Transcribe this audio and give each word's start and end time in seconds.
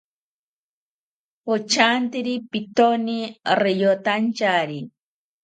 Pochantiri 1.43 2.33
pitoni 2.51 3.17
riyotantyari 3.61 4.79